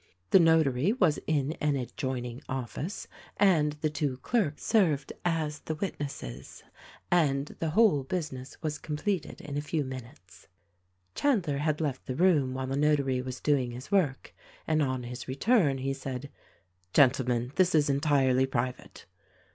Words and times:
The 0.31 0.39
Notary 0.39 0.93
was 0.93 1.19
in 1.27 1.51
an 1.61 1.75
adjoining 1.75 2.41
office 2.49 3.07
and 3.37 3.73
the 3.81 3.89
two 3.91 4.17
clerks 4.23 4.71
THE 4.71 4.79
RECORDING 4.79 5.17
ANGEL 5.23 5.43
159 5.43 5.51
served 5.51 5.53
as 5.53 5.59
the 5.67 5.75
witnesses, 6.55 6.63
and 7.11 7.45
the 7.59 7.69
whole 7.75 8.01
business 8.03 8.59
was 8.63 8.79
com 8.79 8.95
pleted 8.97 9.39
in 9.41 9.57
a 9.57 9.61
few 9.61 9.83
minutes. 9.83 10.47
Chandler 11.13 11.59
had 11.59 11.79
left 11.79 12.07
the 12.07 12.15
room 12.15 12.55
while 12.55 12.65
the 12.65 12.77
Notary 12.77 13.21
was 13.21 13.39
doing 13.39 13.69
his 13.73 13.91
work, 13.91 14.33
and 14.65 14.81
on 14.81 15.03
his 15.03 15.27
return 15.27 15.77
he 15.77 15.93
said: 15.93 16.31
"Gentlemen, 16.93 17.51
this 17.57 17.75
is 17.75 17.87
en 17.87 17.99
tirely 17.99 18.47
private." 18.47 19.05